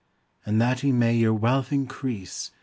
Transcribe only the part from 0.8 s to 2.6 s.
may your wealth increase